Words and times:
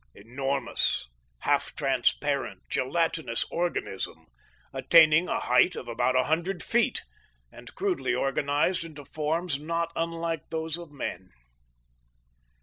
Enormous, 0.15 1.07
half 1.41 1.75
transparent, 1.75 2.63
gelatinous 2.71 3.45
organism, 3.51 4.25
attaining 4.73 5.27
a 5.29 5.41
height 5.41 5.75
of 5.75 5.87
about 5.87 6.15
a 6.15 6.23
hundred 6.23 6.63
feet, 6.63 7.03
and 7.51 7.75
crudely 7.75 8.15
organized 8.15 8.83
into 8.83 9.05
forms 9.05 9.59
not 9.59 9.91
unlike 9.95 10.49
those 10.49 10.75
of 10.75 10.89
men? 10.89 11.29